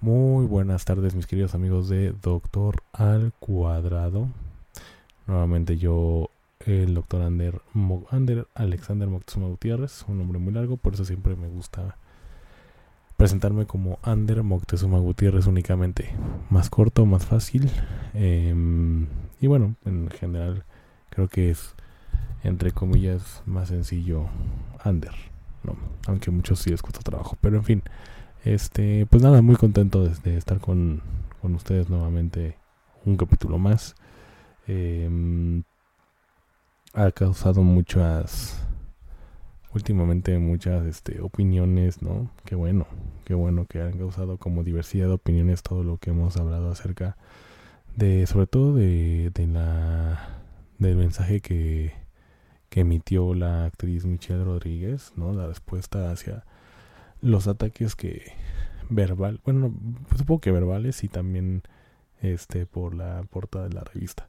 [0.00, 4.28] Muy buenas tardes, mis queridos amigos de Doctor al Cuadrado.
[5.26, 6.30] Nuevamente yo,
[6.60, 7.60] el doctor Ander,
[8.08, 11.96] Ander Alexander Moctezuma Gutiérrez, un nombre muy largo, por eso siempre me gusta
[13.16, 16.14] presentarme como Ander Moctezuma Gutiérrez únicamente.
[16.48, 17.68] Más corto, más fácil.
[18.14, 19.08] Em,
[19.40, 20.62] y bueno, en general
[21.10, 21.74] creo que es,
[22.44, 24.28] entre comillas, más sencillo
[24.84, 25.14] Ander.
[25.64, 25.74] No,
[26.06, 27.36] aunque muchos sí les cuesta trabajo.
[27.40, 27.82] Pero en fin,
[28.54, 31.02] este, pues nada, muy contento de, estar con,
[31.40, 32.56] con, ustedes nuevamente.
[33.04, 33.94] Un capítulo más.
[34.66, 35.62] Em,
[36.94, 38.64] ha causado muchas
[39.74, 42.30] últimamente muchas este, opiniones, ¿no?
[42.44, 42.86] Qué bueno,
[43.24, 47.16] qué bueno que han causado como diversidad de opiniones todo lo que hemos hablado acerca
[47.96, 50.40] de, sobre todo de, de la,
[50.78, 51.92] del mensaje que,
[52.70, 55.32] que emitió la actriz Michelle Rodríguez, ¿no?
[55.32, 56.44] La respuesta hacia
[57.20, 58.32] los ataques que
[58.90, 59.74] verbal, bueno,
[60.16, 61.62] supongo que verbales y también
[62.20, 64.28] este por la portada de la revista.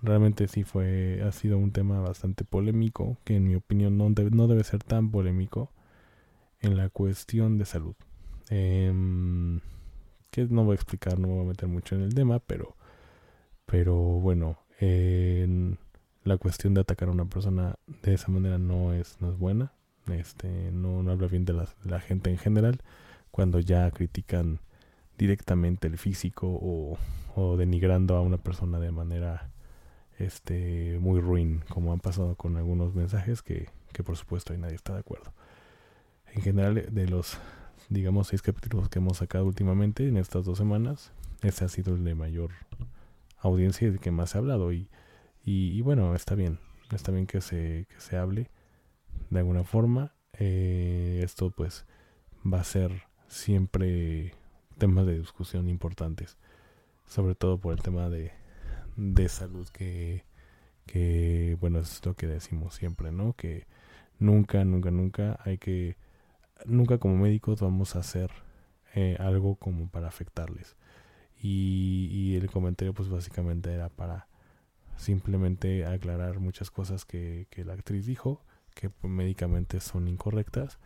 [0.00, 4.30] Realmente sí fue ha sido un tema bastante polémico que en mi opinión no debe,
[4.30, 5.72] no debe ser tan polémico
[6.60, 7.94] en la cuestión de salud.
[8.50, 9.60] Em,
[10.30, 12.76] que no voy a explicar no voy a meter mucho en el tema pero
[13.66, 15.78] pero bueno en
[16.24, 19.72] la cuestión de atacar a una persona de esa manera no es no es buena
[20.10, 22.80] este no, no habla bien de la, gente en general
[23.30, 24.60] cuando ya critican
[25.16, 26.98] directamente el físico o,
[27.34, 29.50] o denigrando a una persona de manera
[30.18, 34.74] este muy ruin, como han pasado con algunos mensajes que, que por supuesto ahí nadie
[34.74, 35.32] está de acuerdo.
[36.34, 37.38] En general, de los,
[37.88, 42.04] digamos, seis capítulos que hemos sacado últimamente en estas dos semanas, ese ha sido el
[42.04, 42.50] de mayor
[43.38, 44.72] audiencia y el que más ha hablado.
[44.72, 44.88] Y,
[45.44, 46.58] y, bueno, está bien,
[46.92, 48.50] está bien que se, que se hable
[49.30, 50.14] de alguna forma.
[50.34, 51.84] Eh, esto pues
[52.46, 54.34] va a ser siempre
[54.78, 56.38] temas de discusión importantes,
[57.06, 58.32] sobre todo por el tema de,
[58.96, 60.24] de salud que,
[60.86, 63.34] que, bueno, es lo que decimos siempre, ¿no?
[63.34, 63.66] Que
[64.18, 65.96] nunca, nunca, nunca hay que,
[66.64, 68.30] nunca como médicos vamos a hacer
[68.94, 70.76] eh, algo como para afectarles.
[71.40, 74.28] Y, y el comentario pues básicamente era para
[74.96, 78.42] simplemente aclarar muchas cosas que, que la actriz dijo,
[78.78, 80.78] que pues, médicamente son incorrectas,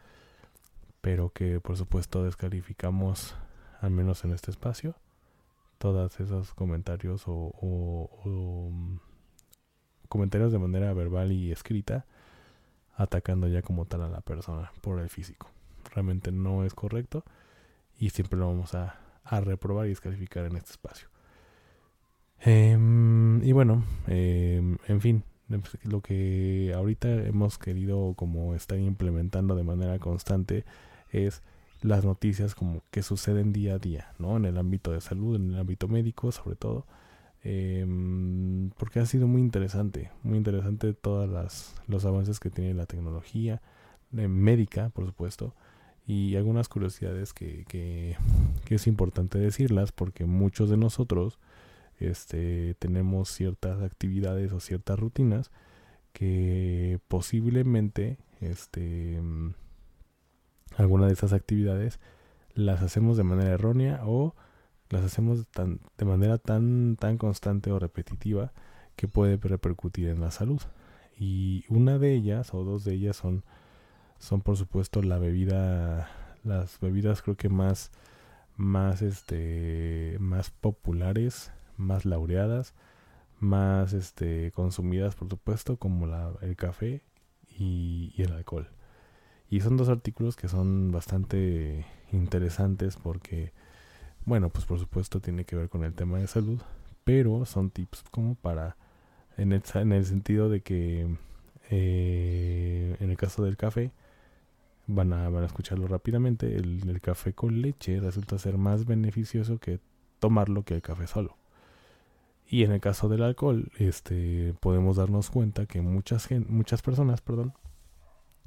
[1.03, 3.36] pero que por supuesto descalificamos,
[3.82, 4.97] al menos en este espacio,
[5.76, 8.97] todos esos comentarios o, mm,
[10.08, 12.06] comentarios de manera verbal y escrita
[12.97, 15.50] atacando ya como tal a la persona por el físico.
[15.94, 17.24] Realmente no es correcto
[17.98, 21.09] y siempre lo vamos a, reprobar y descalificar en este espacio.
[22.41, 25.24] Em, y bueno, em, en fin,
[25.85, 30.65] lo que ahorita hemos querido como estar implementando de manera constante
[31.11, 31.43] es
[31.83, 34.37] las noticias como que suceden día a día, ¿no?
[34.37, 36.87] En el ámbito de salud, en el ámbito médico, sobre todo.
[37.45, 41.29] Em, porque ha sido muy interesante, muy interesante todos
[41.89, 43.61] los avances que tiene la tecnología
[44.17, 45.55] eh, médica, por supuesto,
[46.07, 48.17] y algunas curiosidades que, que,
[48.69, 51.39] es importante decirlas porque muchos de nosotros
[52.11, 55.51] este, tenemos ciertas actividades o ciertas rutinas
[56.13, 59.21] que posiblemente este,
[60.77, 62.01] alguna de esas actividades
[62.55, 64.35] las hacemos de manera errónea o
[64.91, 65.47] las hacemos
[65.97, 68.53] de manera tan, tan constante o repetitiva
[68.97, 70.61] que puede repercutir en la salud.
[71.19, 73.45] Y una de ellas o dos de ellas son,
[74.19, 76.11] son por supuesto la bebida,
[76.45, 77.91] las bebidas creo que más,
[78.57, 81.53] más, este, más populares,
[81.83, 82.75] más laureadas,
[83.41, 87.03] más este, consumidas por supuesto como la, el café
[87.59, 88.69] y el alcohol.
[89.53, 93.53] Y son dos artículos que son bastante interesantes porque,
[94.25, 96.59] bueno, pues por supuesto tiene que ver con el tema de salud,
[97.05, 98.79] pero son tips como para,
[99.37, 101.07] en el, en el sentido de que,
[101.69, 103.93] eh, en el caso del café,
[104.87, 109.59] van a, van a escucharlo rápidamente, el, el café con leche resulta ser más beneficioso
[109.59, 109.81] que
[110.19, 111.37] tomarlo que el café solo.
[112.47, 117.54] Y en el caso del alcohol, este, podemos darnos cuenta que muchas, muchas personas, perdón,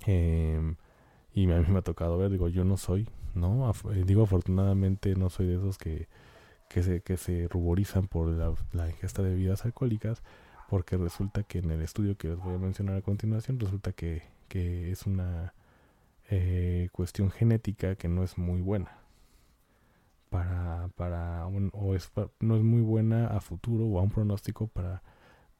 [0.05, 0.75] eh,
[1.33, 3.71] Y a mí me ha tocado ver, digo, yo no soy, ¿no?
[3.93, 6.07] Eh, digo, afortunadamente no soy de esos que,
[6.69, 8.29] que, se, que se ruborizan por
[8.73, 10.23] la, ingesta de bebidas alcohólicas,
[10.69, 14.23] porque resulta que en el estudio que les voy a mencionar a continuación, resulta que,
[14.49, 15.53] que es una
[16.29, 19.04] eh, cuestión genética que no es muy buena
[20.35, 22.11] para, para o es,
[22.41, 25.01] no es muy buena a futuro o a un pronóstico para,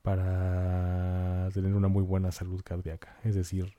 [0.01, 3.16] para tener una muy buena salud cardíaca.
[3.24, 3.74] Es decir,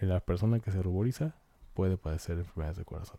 [0.00, 1.36] la persona que se ruboriza
[1.74, 3.18] puede padecer enfermedades de corazón.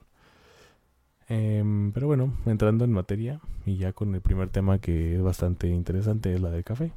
[1.30, 5.68] Em, pero bueno, entrando en materia y ya con el primer tema que es bastante
[5.70, 6.92] interesante es la del café.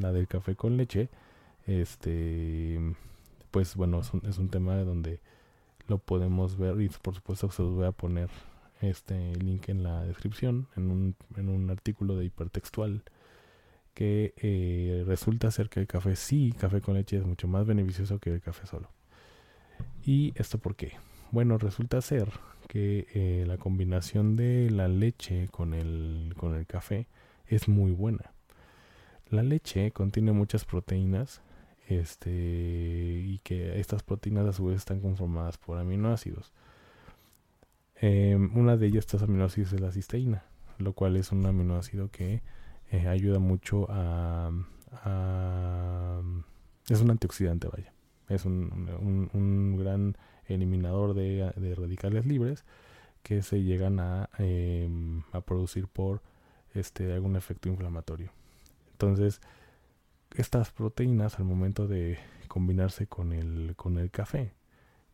[0.00, 1.08] La del café con leche.
[1.66, 2.78] Este,
[3.50, 5.18] pues bueno, es un, es un tema donde
[5.88, 8.30] lo podemos ver y por supuesto se los voy a poner
[8.80, 13.02] este link en la descripción, en un, en un artículo de hipertextual,
[13.94, 18.18] que eh, resulta ser que el café sí, café con leche es mucho más beneficioso
[18.18, 18.90] que el café solo.
[20.04, 20.92] ¿Y esto por qué?
[21.30, 22.30] Bueno, resulta ser
[22.68, 27.08] que eh, la combinación de la leche con el, con el café
[27.46, 28.32] es muy buena.
[29.30, 31.42] La leche contiene muchas proteínas
[31.88, 36.52] este, y que estas proteínas a su vez están conformadas por aminoácidos.
[38.00, 40.44] Em, una de ellas, estos aminoácidos, es la cisteína,
[40.78, 42.42] lo cual es un aminoácido que
[42.90, 44.50] eh, ayuda mucho a,
[46.88, 47.92] Es un antioxidante, vaya.
[48.28, 50.16] Es un, gran
[50.46, 52.64] eliminador de, radicales libres
[53.22, 56.22] que se llegan a, em, a producir por
[56.74, 58.30] este, algún efecto inflamatorio.
[58.92, 59.40] Entonces,
[60.34, 64.52] estas proteínas al momento de combinarse con el, con el café,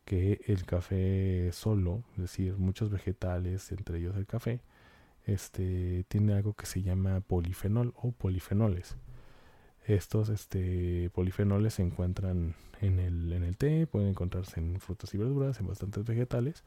[0.05, 4.61] que el café solo, es decir, muchos vegetales, entre ellos el café,
[5.27, 8.97] este, tiene algo que se llama polifenol o polifenoles.
[9.87, 15.19] Estos este, polifenoles se encuentran en el, en el té, pueden encontrarse en frutas y
[15.19, 16.65] verduras, en bastantes vegetales,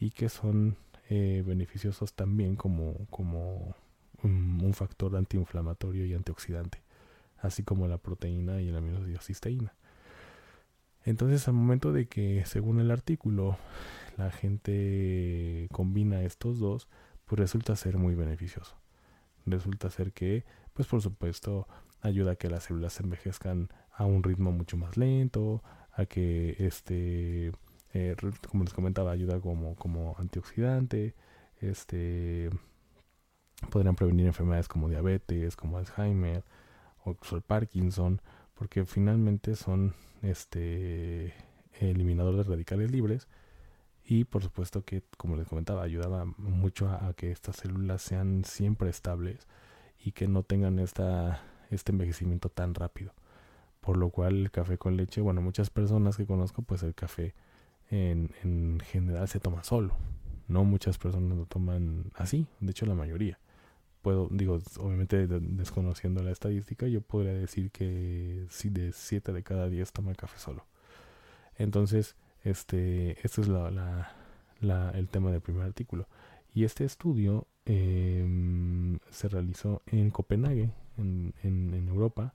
[0.00, 0.76] y que son
[1.10, 3.74] eh, beneficiosos también como, como
[4.22, 6.82] un, factor antiinflamatorio y antioxidante,
[7.38, 9.74] así como la proteína y el aminoácido cisteína.
[11.04, 13.56] Entonces al momento de que, según el artículo,
[14.16, 16.88] la gente combina estos dos,
[17.24, 18.76] pues resulta ser muy beneficioso.
[19.46, 21.68] Resulta ser que, pues por supuesto,
[22.00, 25.62] ayuda a que las células se envejezcan a un ritmo mucho más lento,
[25.92, 27.52] a que este,
[27.92, 28.16] eh,
[28.48, 31.14] como les comentaba, ayuda como, como antioxidante,
[31.60, 32.50] este,
[33.70, 36.44] podrían prevenir enfermedades como diabetes, como Alzheimer
[37.04, 38.20] o el Parkinson,
[38.58, 41.32] porque finalmente son este
[41.78, 43.28] eliminador de radicales libres
[44.04, 48.90] y por supuesto que como les comentaba ayudaba mucho a, que estas células sean siempre
[48.90, 49.46] estables
[50.02, 53.12] y que no tengan esta este envejecimiento tan rápido.
[53.80, 57.34] Por lo cual el café con leche bueno muchas personas que conozco pues el café
[57.90, 59.94] en, en general se toma solo.
[60.48, 63.38] No muchas personas lo toman así de hecho la mayoría
[64.02, 69.68] puedo, digo, obviamente desconociendo la estadística, yo podría decir que si de 7 de cada
[69.68, 70.64] 10 toma café solo.
[71.56, 76.08] Entonces, este, esto es la, el tema del primer artículo.
[76.54, 82.34] Y este estudio em, se realizó en Copenhague, en, en, Europa,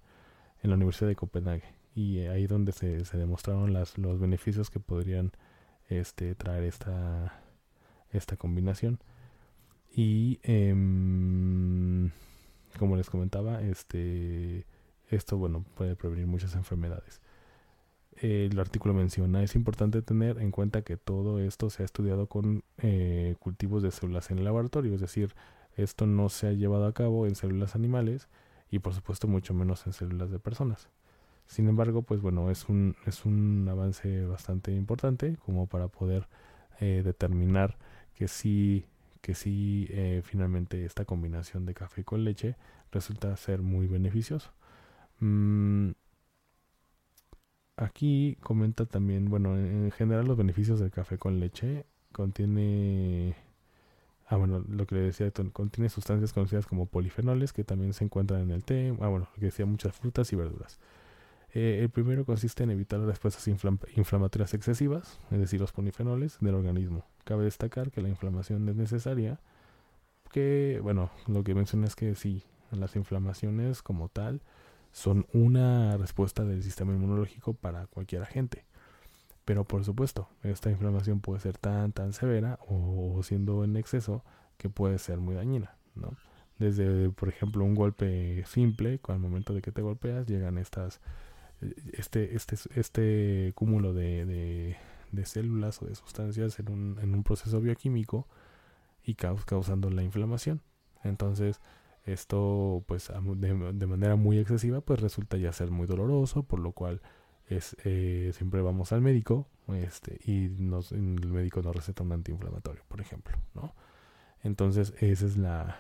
[0.62, 1.64] en la Universidad de Copenhague.
[1.96, 5.32] Y ahí donde se, se demostraron las, los beneficios que podrían
[5.90, 7.42] este, traer esta,
[8.12, 9.00] esta combinación.
[9.96, 12.10] Y em,
[12.80, 14.66] como les comentaba, este
[15.10, 17.22] esto bueno puede prevenir muchas enfermedades.
[18.18, 22.64] El artículo menciona, es importante tener en cuenta que todo esto se ha estudiado con
[22.78, 25.36] eh, cultivos de células en el laboratorio, es decir,
[25.76, 28.28] esto no se ha llevado a cabo en células animales
[28.70, 30.90] y por supuesto mucho menos en células de personas.
[31.48, 36.28] Sin embargo, pues bueno, es un, es un avance bastante importante como para poder
[36.80, 37.78] eh, determinar
[38.16, 38.86] que si
[39.24, 42.58] que sí eh, finalmente esta combinación de café con leche
[42.92, 44.52] resulta ser muy beneficioso.
[45.22, 45.92] Mm,
[47.78, 53.38] aquí comenta también, bueno, en general los beneficios del café con leche contiene,
[54.28, 58.42] ah bueno, lo que le decía, contiene sustancias conocidas como polifenoles que también se encuentran
[58.42, 60.80] en el té, ah bueno, lo que decía muchas frutas y verduras.
[61.54, 66.56] Eh, el primero consiste en evitar las respuestas inflamatorias excesivas, es decir, los polifenoles del
[66.56, 67.06] organismo.
[67.26, 69.40] Cabe destacar que la inflamación es necesaria,
[70.32, 74.42] que, bueno, lo que menciona es que sí, las inflamaciones como tal
[74.92, 78.66] son una respuesta del sistema inmunológico para cualquier agente.
[79.46, 84.24] Pero por supuesto, esta inflamación puede ser tan, tan severa o siendo en exceso
[84.58, 86.16] que puede ser muy dañina, ¿no?
[86.58, 91.02] Desde, por ejemplo, un golpe simple, al momento de que te golpeas, llegan estas
[91.94, 94.78] este, este, este cúmulo de,
[95.24, 98.28] células o de sustancias en un, en un proceso bioquímico
[99.04, 100.62] y causando la inflamación.
[101.04, 101.60] Entonces,
[102.06, 107.02] esto pues de, manera muy excesiva pues resulta ya ser muy doloroso, por lo cual
[107.48, 113.00] es, eh, siempre vamos al médico este, y el médico nos receta un antiinflamatorio, por
[113.02, 113.74] ejemplo, ¿no?
[114.44, 115.80] Entonces, ese es la,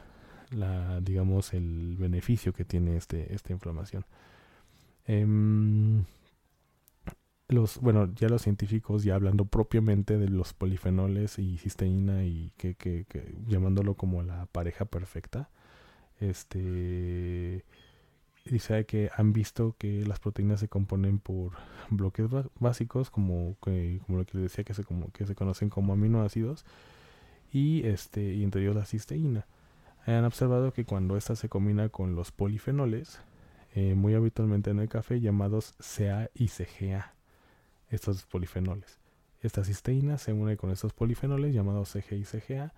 [0.52, 4.06] la digamos, el beneficio que tiene este, esta inflamación.
[5.06, 6.06] Em,
[7.50, 12.76] los, bueno, ya los científicos, ya hablando propiamente de los polifenoles y cisteína y que,
[12.76, 15.50] que, que llamándolo como la pareja perfecta,
[16.20, 17.66] este
[18.46, 21.54] dice que han visto que las proteínas se componen por
[21.90, 22.28] bloques
[22.60, 26.66] básicos como, como lo que les decía que se, como, que se conocen como aminoácidos
[27.52, 29.46] y este y entre ellos la cisteína.
[30.06, 33.22] Han observado que cuando esta se combina con los polifenoles
[33.76, 37.14] eh, muy habitualmente en el café llamados CA y CGA
[37.90, 39.00] estos polifenoles
[39.44, 42.74] esta cisteína se une con estos polifenoles llamados CG y CGA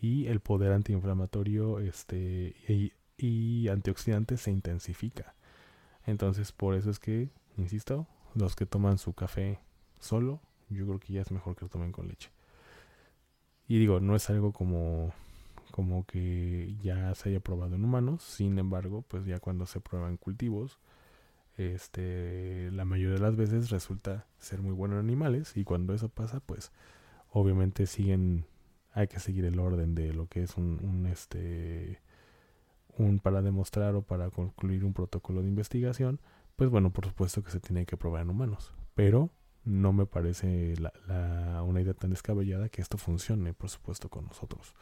[0.00, 2.54] y el poder antiinflamatorio este,
[3.16, 5.34] y, antioxidante se intensifica.
[6.06, 9.60] Entonces, por eso es que, insisto, los que toman su café
[9.98, 12.30] solo, yo creo que ya es mejor que lo tomen con leche.
[13.66, 15.12] Y digo, no es algo como,
[15.80, 20.10] como que ya se haya probado en humanos, sin embargo, pues ya cuando se prueba
[20.10, 20.78] en cultivos,
[21.56, 26.10] este, la mayoría de las veces resulta ser muy bueno en animales y cuando eso
[26.10, 26.70] pasa, pues
[27.30, 28.44] obviamente siguen
[28.92, 32.02] hay que seguir el orden de lo que es un, este
[32.98, 36.20] un para demostrar o para concluir un protocolo de investigación,
[36.56, 39.30] pues bueno, por supuesto que se tiene que probar en humanos, pero
[39.64, 44.74] no me parece la, una idea tan descabellada que esto funcione, por supuesto, con nosotros.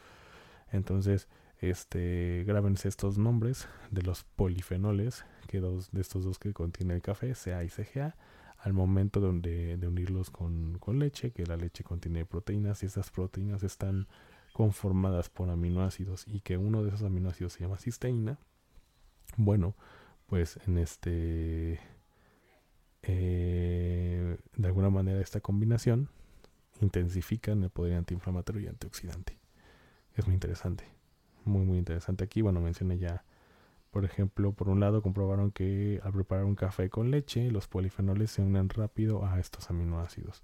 [0.71, 1.27] Entonces,
[1.59, 7.33] este, grábense estos nombres de los polifenoles, que de estos dos que contiene el café,
[7.33, 8.15] CA y CGA,
[8.59, 13.63] al momento de, de unirlos con, leche, que la leche contiene proteínas y estas proteínas
[13.63, 14.07] están
[14.53, 18.37] conformadas por aminoácidos y que uno de esos aminoácidos se llama cisteína,
[19.37, 19.75] bueno,
[20.25, 21.79] pues en este,
[23.03, 26.09] eh, de alguna manera esta combinación
[26.81, 29.38] intensifican el poder antiinflamatorio y antioxidante.
[30.19, 30.83] Es muy interesante,
[31.45, 32.41] muy muy interesante aquí.
[32.41, 33.23] Bueno, mencioné ya
[33.91, 38.31] por ejemplo, por un lado comprobaron que al preparar un café con leche, los polifenoles
[38.31, 40.43] se unen rápido a estos aminoácidos.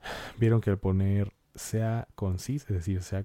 [0.38, 3.24] Vieron que al poner sea con cis, es decir, sea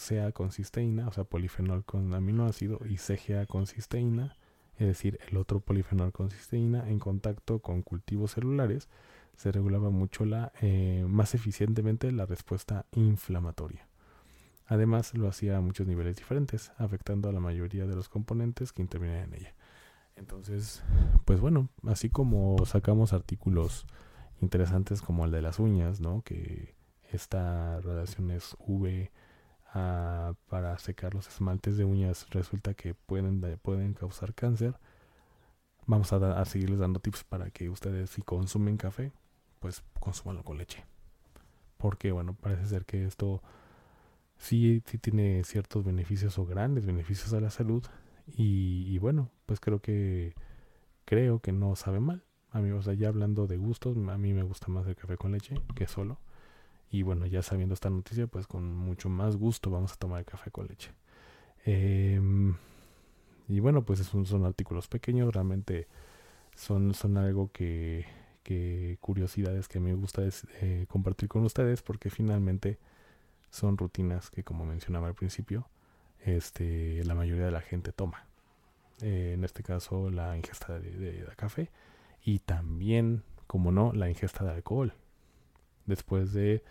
[0.00, 4.34] Sea con cisteína, o sea, polifenol con aminoácido, y CGA con cisteína.
[4.78, 8.88] es decir, el otro polifenol con cisteína, en contacto con cultivos celulares,
[9.36, 13.86] se regulaba mucho la, eh, más eficientemente la respuesta inflamatoria.
[14.64, 18.80] Además, lo hacía a muchos niveles diferentes, afectando a la mayoría de los componentes que
[18.80, 19.54] intervienen en ella.
[20.16, 20.82] Entonces,
[21.26, 23.84] pues bueno, así como sacamos artículos
[24.40, 26.22] interesantes como el de las uñas, ¿no?
[26.22, 26.74] Que
[27.12, 29.10] esta relación es V
[29.72, 34.74] para secar los esmaltes de uñas resulta que pueden, pueden causar cáncer.
[35.86, 39.12] Vamos a, a, seguirles dando tips para que ustedes si consumen café,
[39.60, 40.84] pues consumanlo con leche.
[41.76, 43.42] Porque bueno, parece ser que esto
[44.36, 47.84] sí, sí tiene ciertos beneficios o grandes beneficios a la salud.
[48.26, 50.34] Y, y bueno, pues creo que
[51.04, 52.24] creo que no sabe mal.
[52.52, 55.86] Amigos, ya hablando de gustos, a mí me gusta más el café con leche que
[55.86, 56.18] solo.
[56.90, 60.50] Y bueno, ya sabiendo esta noticia, pues con mucho más gusto vamos a tomar café
[60.50, 60.90] con leche.
[61.64, 62.56] Em,
[63.48, 65.86] y bueno, pues son, son artículos pequeños, realmente
[66.54, 68.06] son, son algo que,
[68.42, 70.22] que curiosidades que me gusta
[70.60, 72.78] eh, compartir con ustedes porque finalmente
[73.50, 75.68] son rutinas que como mencionaba al principio,
[76.24, 78.26] este, la mayoría de la gente toma.
[79.02, 81.70] eh, en este caso la ingesta de, café
[82.24, 84.92] y también, como no, la ingesta de alcohol.
[85.86, 86.62] Después de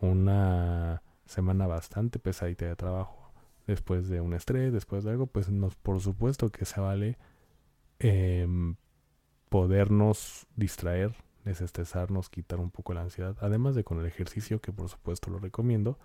[0.00, 3.32] una semana bastante pesadita de trabajo,
[3.66, 7.18] después de un estrés, después de algo, pues nos, por supuesto que se vale
[7.98, 8.76] em,
[9.48, 11.14] podernos distraer,
[11.44, 15.38] desestresarnos, quitar un poco la ansiedad, además de con el ejercicio, que por supuesto lo
[15.38, 15.98] recomiendo,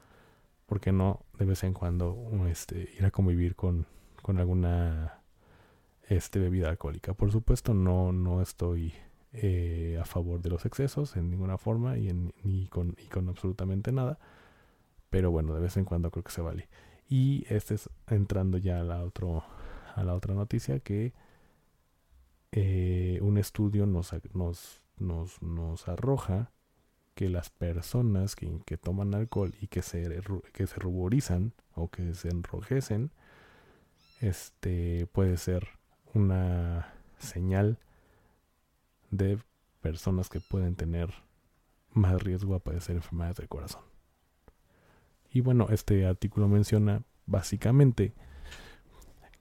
[0.66, 2.18] porque no de vez en cuando
[2.50, 3.86] este, ir a convivir con,
[4.22, 5.22] con alguna
[6.08, 7.14] este, bebida alcohólica.
[7.14, 8.94] Por supuesto, no, no estoy
[9.34, 12.14] eh, a favor de los excesos en ninguna forma y,
[12.44, 12.96] ni, con
[13.28, 14.20] absolutamente nada.
[15.10, 16.70] Pero bueno, de vez en cuando creo que se vale.
[17.10, 19.44] Y este es entrando ya a la, otro,
[19.96, 21.14] a la otra noticia que
[22.52, 26.52] eh, un estudio nos, nos, nos, nos arroja
[27.16, 30.22] que las personas que, que, toman alcohol y que se,
[30.52, 33.12] que se ruborizan o que se enrojecen,
[34.22, 35.68] este puede ser
[36.14, 37.80] una señal
[39.18, 39.40] de
[39.82, 41.14] personas que pueden tener
[41.92, 43.84] más riesgo a padecer enfermedades del corazón.
[45.32, 48.14] Y bueno, este artículo menciona básicamente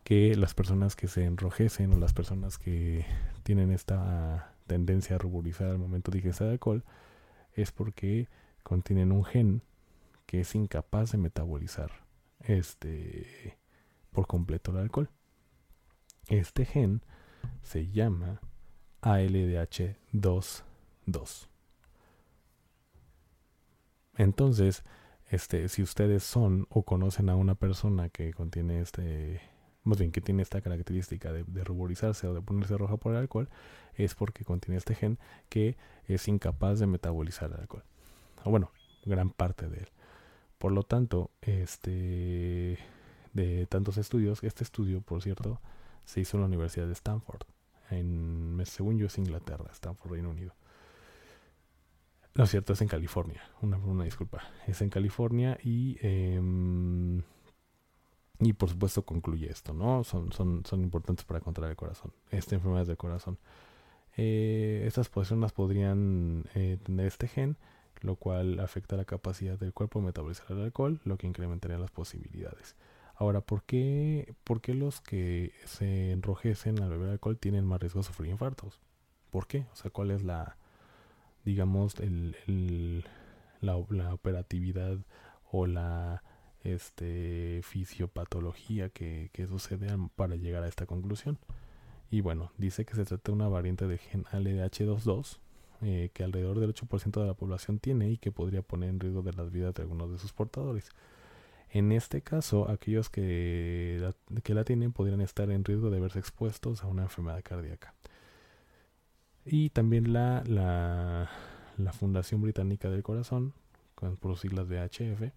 [0.04, 3.04] que las personas que se enrojecen o las personas que
[3.42, 6.84] tienen esta tendencia a ruborizar al momento de ingestar alcohol
[7.54, 8.28] es porque
[8.62, 9.62] contienen un gen
[10.26, 11.90] que es incapaz de metabolizar
[12.40, 13.58] este
[14.10, 15.10] por completo el alcohol.
[16.28, 17.02] Este gen
[17.62, 18.40] se llama
[19.02, 20.62] ALDH22.
[24.16, 24.82] Entonces,
[25.30, 29.42] este, si ustedes son o conocen a una persona que contiene este,
[29.84, 33.48] más bien que tiene esta característica de, ruborizarse o de ponerse roja por el alcohol,
[33.94, 35.18] es porque contiene este gen
[35.48, 37.84] que es incapaz de metabolizar el alcohol.
[38.44, 38.70] O bueno,
[39.04, 39.88] gran parte de él.
[40.58, 42.78] Por lo tanto, este,
[43.32, 45.60] de tantos estudios, este estudio, por cierto,
[46.04, 47.42] se hizo en la Universidad de Stanford.
[47.92, 50.54] En, según yo es Inglaterra, Stanford, Reino Unido.
[52.34, 53.42] No es cierto, es en California.
[53.60, 54.42] Una, una disculpa.
[54.66, 57.22] Es en California y, em,
[58.40, 60.02] y por supuesto concluye esto, ¿no?
[60.04, 62.12] Son, son, son importantes para controlar el corazón.
[62.30, 63.38] Esta enfermedad del corazón.
[64.16, 67.56] Eh, estas personas podrían eh, tener este gen,
[68.00, 71.90] lo cual afecta la capacidad del cuerpo de metabolizar el alcohol, lo que incrementaría las
[71.90, 72.76] posibilidades.
[73.22, 78.00] Ahora, ¿por qué, ¿por qué los que se enrojecen al beber alcohol tienen más riesgo
[78.00, 78.80] de sufrir infartos?
[79.30, 79.64] ¿Por qué?
[79.72, 80.56] O sea, ¿cuál es la,
[81.44, 81.94] digamos,
[83.60, 83.76] la,
[84.12, 84.98] operatividad
[85.52, 86.24] o la
[86.64, 91.38] este, fisiopatología que, que sucede para llegar a esta conclusión?
[92.10, 95.38] Y bueno, dice que se trata de una variante de gen LDH22
[95.82, 99.22] eh, que alrededor del 8% de la población tiene y que podría poner en riesgo
[99.22, 100.90] de las vidas de algunos de sus portadores.
[101.74, 106.18] En este caso, aquellos que la, que la tienen podrían estar en riesgo de verse
[106.18, 107.94] expuestos a una enfermedad cardíaca.
[109.46, 111.30] Y también la, la,
[111.78, 113.54] la Fundación Británica del Corazón,
[113.94, 115.32] con, por siglas de HF,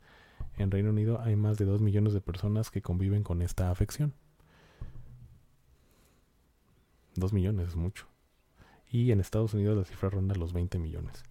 [0.57, 4.13] en Reino Unido hay más de 2 millones de personas que conviven con esta afección.
[7.15, 8.07] 2 millones es mucho.
[8.91, 11.23] Y en Estados Unidos la cifra ronda los 20 millones.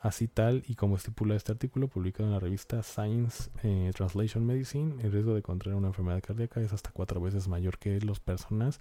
[0.00, 5.02] Así tal y como estipula este artículo publicado en la revista Science eh, Translation Medicine,
[5.02, 8.80] el riesgo de contraer una enfermedad cardíaca es hasta cuatro veces mayor que, los personas,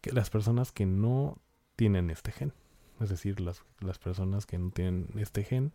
[0.00, 1.38] que las personas que no
[1.74, 2.52] tienen este gen.
[3.00, 5.72] Es decir, las, las personas que no tienen este gen,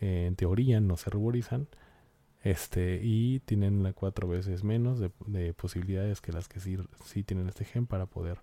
[0.00, 1.68] eh, en teoría no se ruborizan
[2.44, 7.64] este, y tienen cuatro veces menos de, posibilidades que las que sí, sí, tienen este
[7.64, 8.38] gen para poder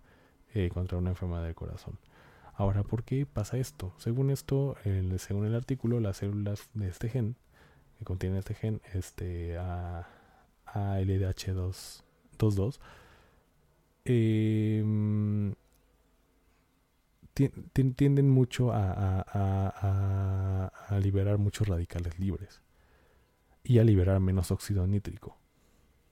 [0.56, 2.00] eh, contraer una enfermedad del corazón.
[2.56, 3.96] Ahora, ¿por qué pasa esto?
[3.98, 4.78] Según esto,
[5.18, 7.36] según el artículo, las células de este gen,
[7.98, 9.58] que contienen este gen, este
[10.68, 12.80] ALDH22,
[14.06, 14.84] eh,
[17.96, 20.70] tienden mucho a,
[21.02, 22.62] liberar muchos radicales libres
[23.64, 25.38] y a liberar menos óxido nítrico,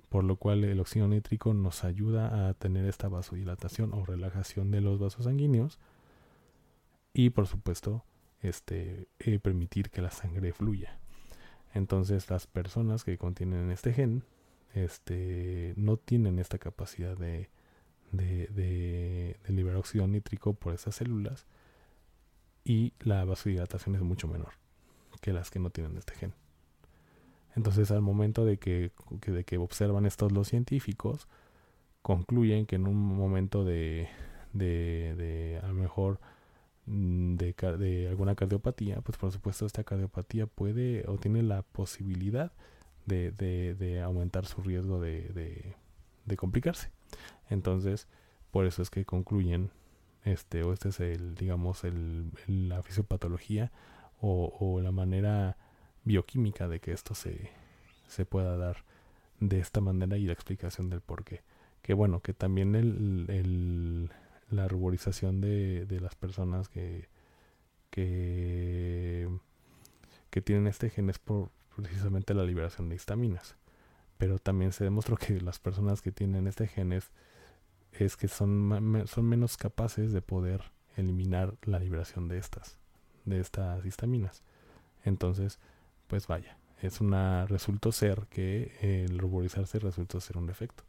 [0.09, 4.81] por lo cual el óxido nítrico nos ayuda a tener esta vasodilatación o relajación de
[4.81, 5.77] los vasos sanguíneos
[7.13, 8.03] y por supuesto
[8.41, 10.99] este, eh, permitir que la sangre fluya.
[11.73, 14.23] Entonces las personas que contienen este gen
[14.73, 17.49] este, no tienen esta capacidad de,
[18.11, 21.45] de, de, liberar óxido nítrico por esas células
[22.63, 24.53] y la vasodilatación es mucho menor
[25.21, 26.33] que las que no tienen este gen.
[27.55, 28.91] Entonces al momento de que,
[29.27, 31.27] de que observan estos los científicos,
[32.01, 34.07] concluyen que en un momento de,
[34.53, 36.19] de, de a lo mejor
[36.85, 42.51] de, de, alguna cardiopatía, pues por supuesto esta cardiopatía puede o tiene la posibilidad
[43.05, 45.75] de, de, aumentar su riesgo de,
[46.25, 46.91] de, complicarse.
[47.49, 48.07] Entonces,
[48.51, 49.71] por eso es que concluyen,
[50.23, 53.71] este, o este es el, digamos, el, la fisiopatología
[54.21, 55.57] o, o, la manera
[56.05, 57.49] bioquímica de que esto se,
[58.07, 58.77] se pueda dar
[59.39, 61.41] de esta manera y la explicación del por qué.
[61.81, 64.11] Que bueno, que también el
[64.51, 67.07] la ruborización de, de las personas que,
[67.89, 69.29] que,
[70.29, 73.55] que tienen este gen es por precisamente la liberación de histaminas.
[74.17, 77.11] Pero también se demostró que las personas que tienen este gen es,
[77.91, 82.77] que son, son menos capaces de poder eliminar la liberación de estas,
[83.25, 84.43] de estas histaminas.
[85.03, 85.59] Entonces,
[86.07, 90.83] pues vaya, es una, resultó ser que el ruborizarse resultó ser un defecto.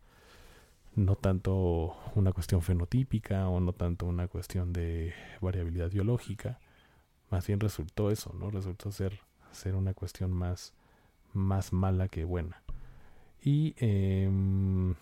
[0.95, 6.59] No tanto una cuestión fenotípica o no tanto una cuestión de variabilidad biológica,
[7.31, 8.51] más bien resultó eso, ¿no?
[8.51, 9.21] Resultó ser,
[9.53, 10.75] ser una cuestión más,
[11.33, 12.63] más mala que buena.
[13.43, 14.95] Y em,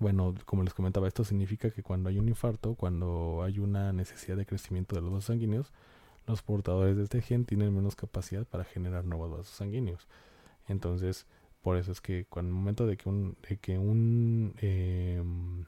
[0.00, 4.36] bueno, como les comentaba, esto significa que cuando hay un infarto, cuando hay una necesidad
[4.36, 5.72] de crecimiento de los vasos sanguíneos,
[6.26, 10.08] los portadores de este gen tienen menos capacidad para generar nuevos vasos sanguíneos.
[10.66, 11.26] Entonces,
[11.64, 15.64] por eso es que cuando el momento de que un, de que un em,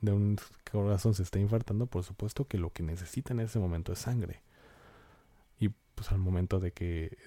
[0.00, 0.38] de un
[0.70, 4.42] corazón se está infartando, por supuesto que lo que necesita en ese momento es sangre.
[5.58, 7.18] Y pues al momento de que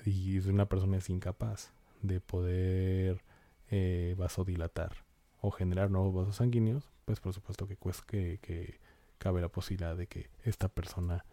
[0.48, 3.24] una persona es incapaz de poder
[3.72, 4.94] eh, vasodilatar
[5.42, 8.80] o generar nuevos vasos sanguíneos, pues por supuesto que, pues, que, que
[9.18, 11.26] cabe la posibilidad de que esta persona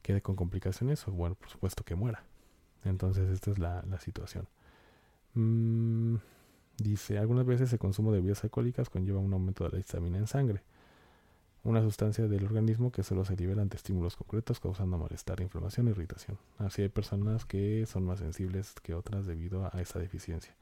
[0.00, 2.24] quede con complicaciones o bueno, por supuesto que muera.
[2.82, 4.48] Entonces esta es la, la situación.
[5.34, 6.16] Mm,
[6.78, 10.26] dice, algunas veces el consumo de bebidas alcohólicas conlleva un aumento de la histamina en
[10.26, 10.62] sangre,
[11.64, 15.90] una sustancia del organismo que solo se libera ante estímulos concretos causando malestar, inflamación e
[15.92, 16.38] irritación.
[16.58, 20.54] Así hay personas que son más sensibles que otras debido a esa deficiencia,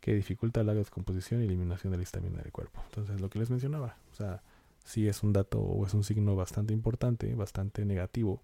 [0.00, 2.82] que dificulta la descomposición y eliminación de la histamina del cuerpo.
[2.86, 4.42] Entonces, lo que les mencionaba, o sea,
[4.84, 8.42] sí es un dato o es un signo bastante importante, bastante negativo,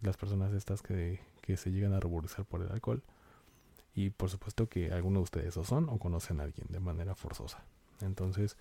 [0.00, 3.02] las personas estas que, que se llegan a ruborizar por el alcohol.
[3.98, 7.16] Y por supuesto que algunos de ustedes o son o conocen a alguien de manera
[7.16, 7.64] forzosa.
[8.00, 8.56] Entonces,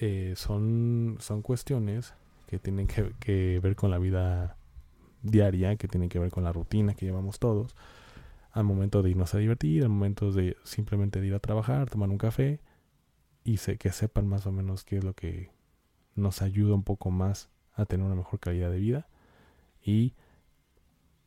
[0.00, 2.14] eh, son, son cuestiones
[2.46, 4.56] que tienen que, ver con la vida
[5.20, 7.76] diaria, que tienen que ver con la rutina que llevamos todos,
[8.50, 12.16] al momento de irnos a divertir, al momento de simplemente ir a trabajar, tomar un
[12.16, 12.58] café
[13.44, 15.50] y sé, que sepan más o menos qué es lo que
[16.14, 19.06] nos ayuda un poco más a tener una mejor calidad de vida
[19.84, 20.14] y,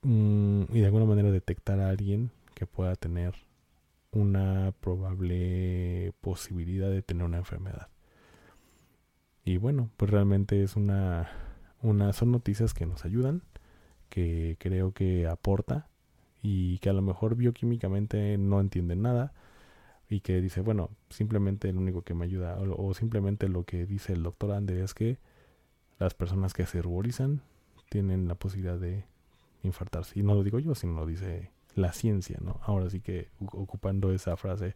[0.01, 3.35] mm, y de alguna manera detectar a alguien que pueda tener
[4.11, 7.89] una probable posibilidad de tener una enfermedad.
[9.43, 11.29] Y bueno, pues realmente es una,
[11.81, 13.43] una, son noticias que nos ayudan,
[14.09, 15.87] que creo que aporta
[16.41, 19.33] y que a lo mejor bioquímicamente no entienden nada
[20.09, 24.13] y que dice, bueno, simplemente lo único que me ayuda o, simplemente lo que dice
[24.13, 25.17] el doctor Ande es que
[25.99, 27.41] las personas que se ruborizan
[27.89, 29.05] tienen la posibilidad de
[29.63, 30.19] infartarse.
[30.19, 32.59] Y no lo digo yo, sino lo dice la ciencia, ¿no?
[32.63, 34.75] Ahora sí que ocupando esa frase,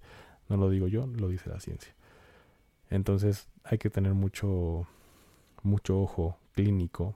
[0.50, 1.96] no lo digo yo, lo dice la ciencia.
[2.90, 4.88] Entonces hay que tener mucho,
[5.64, 7.16] mucho ojo clínico,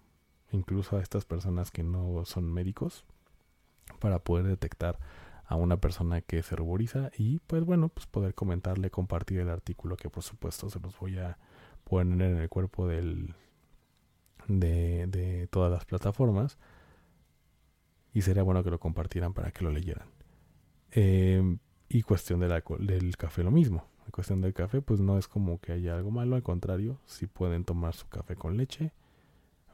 [0.52, 3.06] incluso a estas personas que no son médicos,
[4.00, 4.98] para poder detectar
[5.46, 9.98] a una persona que se ruboriza y pues bueno, pues poder comentarle, compartir el artículo
[9.98, 11.38] que por supuesto se los voy a
[11.84, 13.36] poner en el cuerpo del,
[14.48, 16.58] de, de todas las plataformas
[18.14, 20.08] y sería bueno que lo compartieran para que lo leyeran.
[20.92, 21.58] Eh,
[21.90, 23.86] y cuestión del, del café lo mismo.
[24.06, 27.28] La cuestión del café, pues no es como que haya algo malo, al contrario, si
[27.28, 28.92] pueden tomar su café con leche,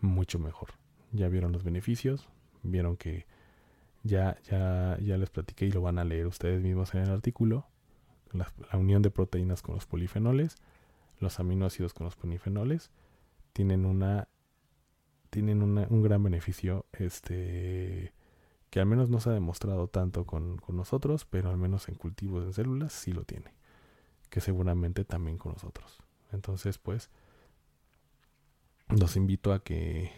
[0.02, 0.70] mucho mejor.
[1.12, 2.30] Ya vieron los beneficios,
[2.62, 3.26] vieron que
[4.04, 7.66] ya, ya, ya les platiqué y lo van a leer ustedes mismos en el artículo.
[8.32, 10.58] La, unión de proteínas con los polifenoles,
[11.20, 12.92] los aminoácidos con los polifenoles,
[13.54, 14.28] tienen una
[15.32, 18.14] tienen un gran beneficio este
[18.70, 22.46] que al menos no se ha demostrado tanto con, nosotros, pero al menos en cultivos
[22.46, 23.54] de células sí lo tiene
[24.30, 25.98] que seguramente también con nosotros.
[26.32, 27.10] Entonces, pues,
[28.90, 30.12] los invito a que,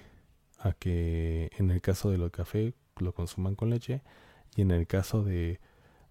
[0.59, 4.01] a que en el caso de del café lo consuman con leche
[4.55, 5.61] y en el caso de,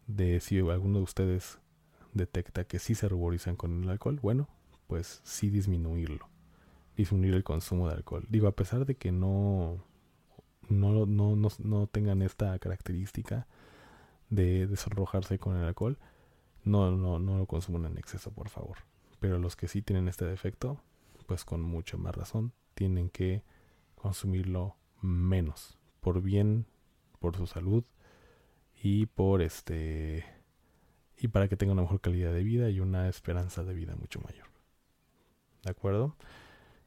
[0.07, 1.59] de si alguno de ustedes
[2.12, 4.48] detecta que sí se ruborizan con el alcohol, bueno,
[4.87, 6.29] pues sí disminuirlo,
[6.96, 8.26] disminuir el consumo de alcohol.
[8.29, 9.85] Digo, a pesar de que no,
[11.40, 13.46] no, tengan esta característica
[14.29, 15.98] de desarrojarse con el alcohol,
[16.64, 18.79] no, no, no lo consuman en exceso, por favor.
[19.18, 20.81] Pero los que sí tienen este defecto,
[21.26, 23.42] pues con mucha más razón, tienen que
[23.94, 25.79] consumirlo menos.
[26.00, 26.66] Por bien,
[27.18, 27.85] por su salud
[28.83, 30.24] y por este
[31.18, 34.20] y para que tengan una mejor calidad de vida y una esperanza de vida mucho
[34.20, 34.46] mayor.
[35.62, 36.16] ¿De acuerdo?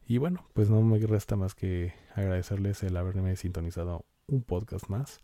[0.07, 5.19] Y bueno, pues no me resta más que agradecerles el haberme sintonizado un podcast más,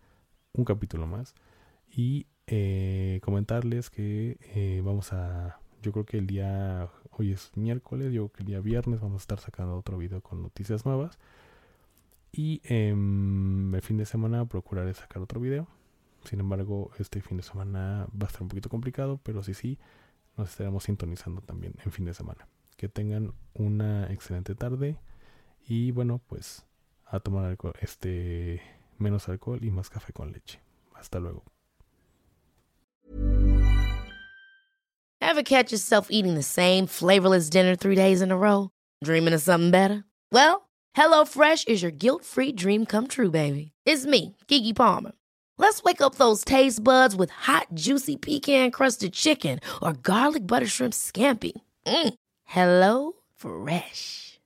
[0.53, 1.35] un capítulo más.
[1.89, 8.13] Y eh, comentarles que eh, vamos a, yo creo que el día, hoy es miércoles,
[8.13, 11.17] yo creo que el día viernes vamos a estar sacando otro video con noticias nuevas.
[12.31, 15.67] Y em, el fin de semana procuraré sacar otro video.
[16.25, 19.79] Sin embargo, este fin de semana va a estar un poquito complicado, pero sí, sí,
[20.38, 22.47] nos estaremos sintonizando también en fin de semana.
[22.77, 24.99] Que tengan una excelente tarde
[25.67, 26.65] y bueno, pues
[27.05, 28.62] a tomar este
[28.99, 30.59] menos alcohol y más café con leche.
[30.95, 31.43] Hasta luego.
[35.21, 38.71] Ever catch yourself eating the same flavorless dinner three days in a row?
[39.03, 40.03] Dreaming of something better?
[40.31, 43.71] Well, HelloFresh is your guilt-free dream come true, baby.
[43.85, 45.12] It's me, Kiki Palmer.
[45.57, 50.93] Let's wake up those taste buds with hot, juicy pecan-crusted chicken or garlic butter shrimp
[50.93, 51.51] scampi.
[51.85, 52.13] Mm.
[52.45, 54.38] Hello Fresh.